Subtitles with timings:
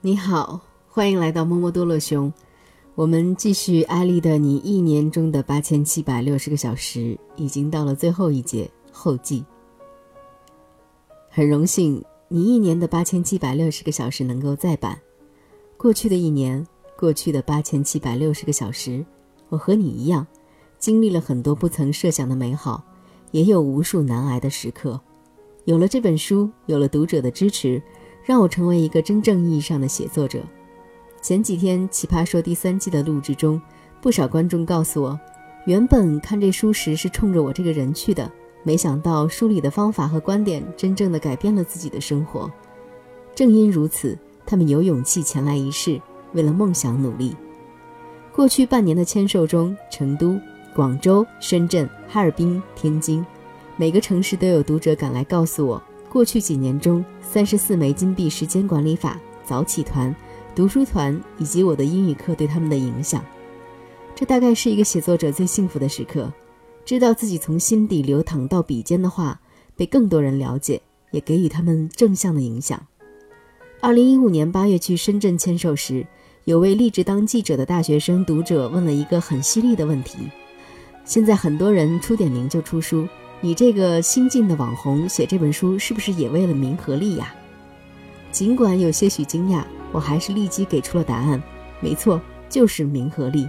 [0.00, 2.32] 你好，欢迎来到摸摸多乐熊。
[2.94, 9.44] 我们继续艾丽的你一年中的八千七百六十个小时，已经到了最后一节后记。
[11.28, 14.96] 很荣幸你一年的八千七百六十个小时能够再版。
[15.76, 16.64] 过去的一年，
[16.96, 19.04] 过去的八千七百六十个小时，
[19.48, 20.24] 我和你一样，
[20.78, 22.84] 经历了很多不曾设想的美好，
[23.32, 25.00] 也有无数难挨的时刻。
[25.64, 27.82] 有了这本书，有了读者的支持。
[28.28, 30.42] 让我成为一个真正意义上的写作者。
[31.22, 33.58] 前几天《奇葩说》第三季的录制中，
[34.02, 35.18] 不少观众告诉我，
[35.64, 38.30] 原本看这书时是冲着我这个人去的，
[38.64, 42.52] 没想到书里的方法和观点真正的改变了自己的生活。
[43.34, 44.14] 正因如此，
[44.44, 45.98] 他们有勇气前来一试，
[46.34, 47.34] 为了梦想努力。
[48.30, 50.38] 过去半年的签售中，成都、
[50.74, 53.24] 广州、深圳、哈尔滨、天津，
[53.78, 55.82] 每个城市都有读者赶来告诉我。
[56.18, 60.12] 过去几年中，三十四枚金币时间管理法、早起团、
[60.52, 63.24] 读书团以及我的英语课对他们的影响，
[64.16, 66.28] 这大概是一个写作者最幸福的时刻。
[66.84, 69.40] 知道自己从心底流淌到笔尖的话
[69.76, 72.84] 被更多人了解，也给予他们正向的影响。
[73.80, 76.04] 二零一五年八月去深圳签售时，
[76.46, 80.18] 有位立志当记者的大学生读者问了一个很犀利的问题：
[81.04, 83.06] 现在很多人出点名就出书。
[83.40, 87.32] 你这个新晋的网红写这本书是不是也为了名和利呀？
[88.32, 91.40] 尽管有些许惊讶，我还是立即给出了答案。
[91.80, 93.48] 没错，就是名和利，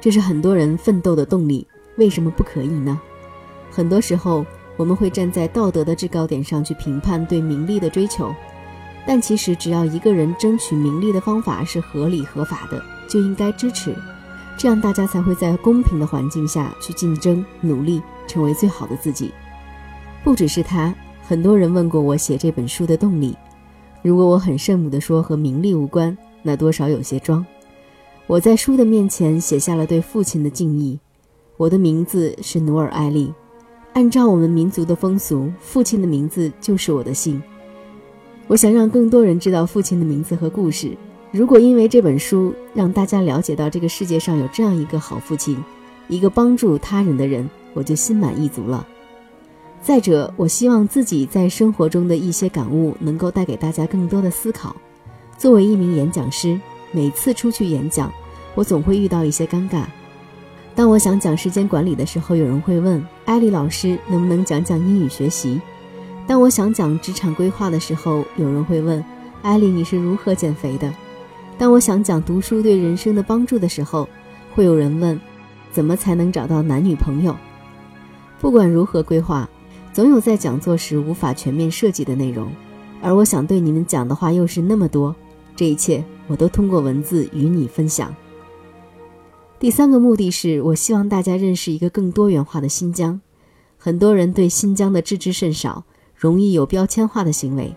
[0.00, 1.66] 这是很多人奋斗的动力。
[1.96, 3.00] 为什么不可以呢？
[3.68, 8.32] 很多时候，我们会站在道德的制高点上去评判对名利的追求，
[9.04, 13.92] 但其实只要一个人争取名利的方法是合理合法的，就应该支持。
[14.56, 19.30] 这样大家才会在公平的环境下去竞争、努力，成为最好的自己。
[20.24, 23.36] 不只是他，很多人问过我写这本书的动力。
[24.02, 27.44] 如果我很圣母地说和名利无关，那多少有些装。
[28.26, 30.98] 我在书的面前写下了对父亲的敬意。
[31.56, 33.32] 我的名字是努尔艾利，
[33.94, 37.42] 按照我们民族的风俗，父亲的名字就是我的姓。
[38.46, 40.96] 我想让更多人知道父亲的名字和故事。
[41.32, 45.56] 如果因为这本书让大家了解到这个世界上有这样一个好父亲，
[46.08, 48.86] 一个帮助他人的人，我就心满意足了。
[49.82, 54.74] 再者，我希望自己在生活中的一些感悟能够带给大家更多的思考。
[55.38, 56.58] 作为一名演讲师，
[56.92, 58.12] 每次出去演讲，
[58.54, 59.84] 我总会遇到一些尴尬。
[60.74, 65.60] 当我想讲时间管理的时候，有人会问艾丽老师能不能讲讲英语学习；
[66.26, 69.04] 当我想讲职场规划的时候，有人会问
[69.42, 70.92] 艾丽你是如何减肥的。
[71.56, 74.08] 当我想讲读书对人生的帮助的时候，
[74.54, 75.18] 会有人问：
[75.76, 77.36] 怎么才能找到男女朋友？
[78.40, 79.46] 不管如何规划，
[79.92, 82.48] 总有在讲座时无法全面设计的内容，
[83.02, 85.14] 而我想对你们讲的话又是那么多。
[85.54, 88.16] 这一切我都通过文字与你分享。
[89.58, 93.20] 第三个目的是我希望大家认识一个更多元化的新疆。
[93.76, 95.84] 很多人对新疆的知之甚少，
[96.14, 97.70] 容易有标签化的行为。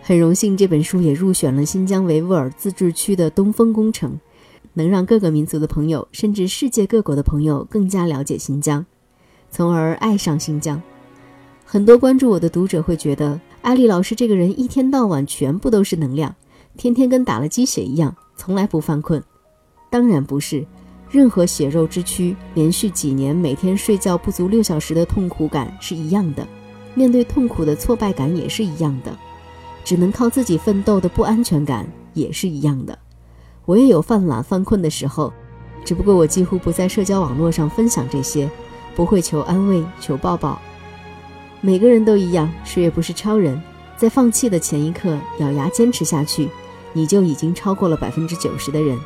[0.00, 4.18] 很荣幸，这本书也入选了新疆维吾尔自治区的东风工程，
[4.76, 8.84] 能让各个民族的朋友，甚至世界各国的朋友更加了解新疆，
[9.50, 10.80] 从而爱上新疆。
[11.64, 16.34] 很多关注我的读者会觉得，艾丽老师这个人一天到晚全部都是能量，
[16.76, 19.22] 天天跟打了鸡血一样，从来不犯困。
[19.88, 20.66] 当然不是，
[21.10, 26.46] 任何血肉之躯连续几年每天睡觉不足六小时的痛苦感是一样的，
[26.94, 29.16] 面对痛苦的挫败感也是一样的。
[29.82, 32.98] 只能靠自己奋斗的不安全感也是一样的，
[33.66, 35.32] 我也有犯懒犯困的时候，
[35.84, 38.48] 只不过我几乎不在社交网络上分享这些，
[38.94, 40.58] 不会求安慰、求抱抱。
[41.60, 43.60] 每个人都一样，谁也不是超人，
[43.96, 46.48] 在放弃的前一刻咬牙坚持下去，
[46.92, 48.96] 你就已经超过了百分之九十的人。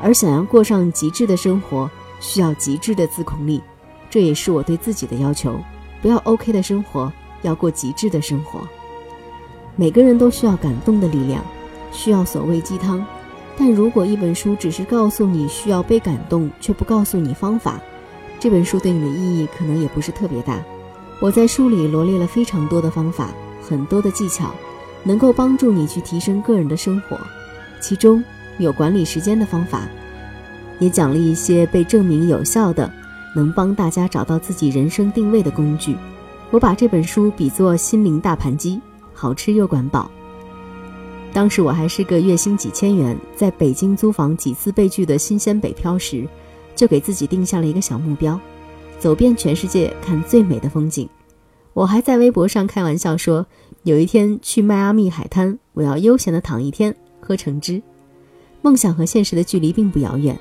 [0.00, 1.90] 而想要过上极致的生活，
[2.20, 3.60] 需要极致的自控力，
[4.08, 5.58] 这也是我对自己的要求。
[6.00, 7.12] 不要 OK 的生活，
[7.42, 8.60] 要过极致的生活。
[9.74, 11.42] 每个人都需要感动的力量，
[11.90, 13.04] 需要所谓鸡汤。
[13.58, 17.80] 但如果一本书只是告诉你需要被感动，却不告诉你方法，
[18.38, 20.62] 这本书对你的意义可能也不是特别大。
[21.20, 23.30] 我在书里罗列了非常多的方法，
[23.62, 24.54] 很多的技巧，
[25.02, 27.18] 能够帮助你去提升个人的生活。
[27.80, 28.22] 其中
[28.58, 29.88] 有管理时间的方法，
[30.78, 32.92] 也讲了一些被证明有效的，
[33.34, 35.96] 能帮大家找到自己人生定位的工具。
[36.50, 38.80] 我把这本书比作心灵大盘鸡。
[39.14, 40.10] 好吃又管饱。
[41.36, 46.26] 当时我还是个月薪几千元，在北京租房几次被拒的新鲜北漂时，
[46.74, 48.40] 就给自己定下了一个小目标：
[48.98, 51.06] 走遍全世界看最美的风景。
[51.74, 53.46] 我还在微博上开玩笑说，
[53.82, 57.82] 有一天去迈阿密海滩，我要悠闲的躺一天，喝橙汁。
[58.62, 60.34] 梦想和现实的距离并不遥远。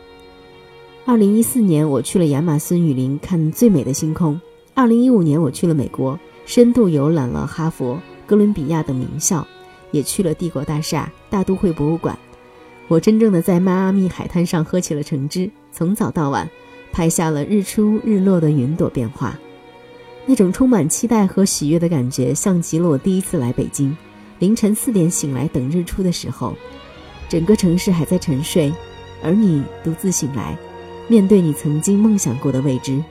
[1.03, 4.39] 二零一四年，我去了亚马逊雨林看最美的星空；
[4.73, 9.45] 二零一五年，我去了美国，深度游览了哈佛、哥伦比亚等名校，
[9.95, 12.17] 也去了帝国大厦、大都会博物馆。
[12.89, 16.49] 我真正的在迈阿密海滩上喝起了橙汁，从早到晚，
[16.91, 19.39] 拍下了日出日落的云朵变化。
[20.25, 23.95] 那种充满期待和喜悦的感觉，像极了我第一次来北京，
[24.39, 26.53] 凌晨四点醒来等日出的时候。
[27.29, 28.71] 整个城市还在沉睡，
[29.23, 30.57] 而你独自醒来，
[31.07, 33.01] 面对你曾经梦想过的未知。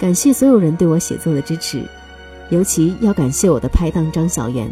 [0.00, 1.86] 感谢所有人对我写作的支持，
[2.50, 4.68] 尤其要感谢我的拍档张小媛，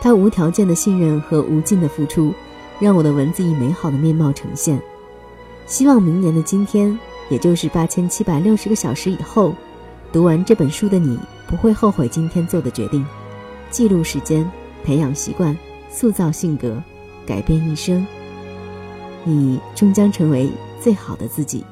[0.00, 2.32] 他无条件的信任和无尽的付出，
[2.78, 4.80] 让我的文字以美好的面貌呈现。
[5.66, 6.96] 希望明年的今天，
[7.28, 9.52] 也就是八千七百六十个小时以后，
[10.12, 13.04] 读完这本书的你不会后悔今天做的决定。
[13.70, 14.48] 记录时间，
[14.84, 15.56] 培养习惯，
[15.90, 16.82] 塑造性格。
[17.26, 18.06] 改变一生，
[19.24, 20.48] 你终将成为
[20.80, 21.64] 最好的自己。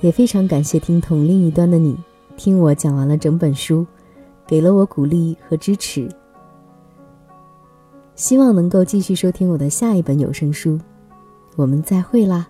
[0.00, 1.98] 也非常感谢听筒另一端的你，
[2.36, 3.86] 听我讲完了整本书，
[4.46, 6.08] 给了我鼓励和支持。
[8.14, 10.78] 希望能够继续收听我的下一本有声书，
[11.56, 12.48] 我们再会啦。